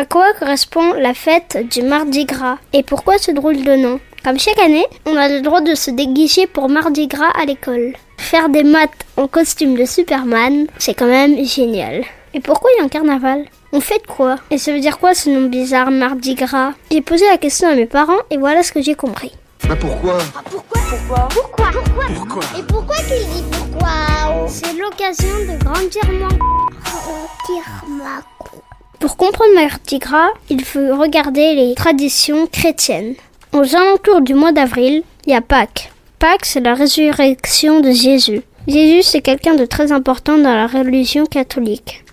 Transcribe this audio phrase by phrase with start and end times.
[0.00, 4.00] À quoi correspond la fête du Mardi Gras Et pourquoi ce drôle de nom?
[4.24, 7.92] Comme chaque année, on a le droit de se déguiser pour Mardi Gras à l'école.
[8.16, 12.02] Faire des maths en costume de Superman, c'est quand même génial.
[12.32, 13.44] Et pourquoi il y a un carnaval?
[13.74, 14.36] On fait de quoi?
[14.50, 16.72] Et ça veut dire quoi ce nom bizarre Mardi Gras?
[16.90, 19.34] J'ai posé la question à mes parents et voilà ce que j'ai compris.
[19.68, 20.16] Bah pourquoi?
[20.50, 20.80] Pourquoi?
[20.88, 21.28] Pourquoi?
[21.28, 21.70] Pourquoi?
[21.74, 22.04] Pourquoi?
[22.14, 22.58] Pourquoi?
[22.58, 23.90] Et pourquoi qu'il dit pourquoi?
[24.48, 26.38] C'est l'occasion de grandir moins.
[27.44, 28.22] Tire ma
[29.00, 33.14] Pour comprendre Mardi Gras, il faut regarder les traditions chrétiennes.
[33.54, 35.90] Aux alentours du mois d'avril, il y a Pâques.
[36.18, 38.42] Pâques, c'est la résurrection de Jésus.
[38.68, 42.04] Jésus, c'est quelqu'un de très important dans la religion catholique.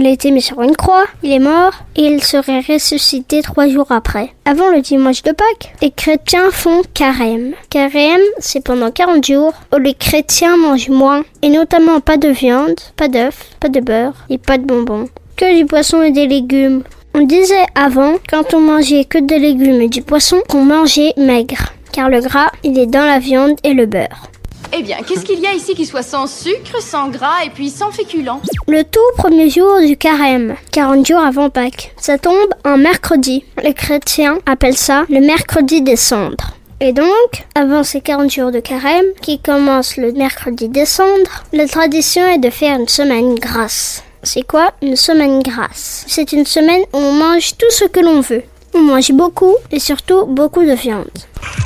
[0.00, 3.68] Il a été mis sur une croix, il est mort et il serait ressuscité trois
[3.68, 5.74] jours après, avant le dimanche de Pâques.
[5.82, 7.52] Les chrétiens font carême.
[7.68, 12.80] Carême, c'est pendant 40 jours où les chrétiens mangent moins, et notamment pas de viande,
[12.96, 15.04] pas d'œufs, pas de beurre et pas de bonbons.
[15.36, 16.82] Que du poisson et des légumes.
[17.12, 21.74] On disait avant, quand on mangeait que des légumes et du poisson, qu'on mangeait maigre.
[21.92, 24.30] Car le gras, il est dans la viande et le beurre.
[24.72, 27.70] Eh bien, qu'est-ce qu'il y a ici qui soit sans sucre, sans gras et puis
[27.70, 31.92] sans féculents Le tout premier jour du carême, 40 jours avant Pâques.
[31.98, 33.44] Ça tombe un mercredi.
[33.62, 36.54] Les chrétiens appellent ça le mercredi des cendres.
[36.80, 41.66] Et donc, avant ces 40 jours de carême, qui commencent le mercredi des cendres, la
[41.66, 44.02] tradition est de faire une semaine grasse.
[44.22, 46.04] C'est quoi une semaine grasse?
[46.06, 48.44] C'est une semaine où on mange tout ce que l'on veut.
[48.74, 51.10] On mange beaucoup et surtout beaucoup de viande.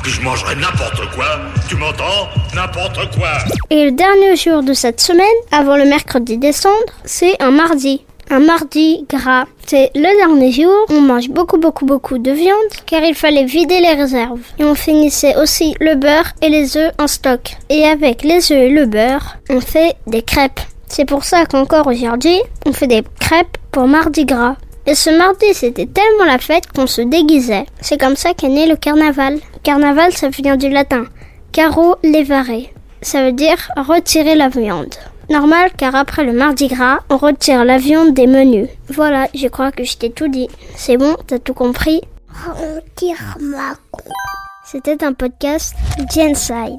[0.03, 1.25] Je mangerai n'importe quoi.
[1.69, 2.27] Tu m'entends?
[2.55, 3.29] N'importe quoi.
[3.69, 8.03] Et le dernier jour de cette semaine, avant le mercredi des cendres, c'est un mardi.
[8.31, 9.45] Un mardi gras.
[9.67, 13.79] C'est le dernier jour, on mange beaucoup beaucoup beaucoup de viande car il fallait vider
[13.81, 14.41] les réserves.
[14.57, 17.55] Et on finissait aussi le beurre et les œufs en stock.
[17.69, 20.59] Et avec les œufs et le beurre, on fait des crêpes.
[20.87, 24.55] C'est pour ça qu'encore aujourd'hui, on fait des crêpes pour mardi gras.
[24.87, 27.65] Et ce mardi, c'était tellement la fête qu'on se déguisait.
[27.81, 29.39] C'est comme ça qu'est né le carnaval.
[29.63, 31.05] Carnaval, ça vient du latin.
[31.51, 32.69] Caro levare.
[33.01, 34.93] Ça veut dire retirer la viande.
[35.29, 38.69] Normal, car après le mardi gras, on retire la viande des menus.
[38.89, 40.49] Voilà, je crois que je t'ai tout dit.
[40.75, 42.01] C'est bon, t'as tout compris?
[42.95, 43.73] Tire ma
[44.65, 45.73] C'était un podcast
[46.13, 46.77] Genside.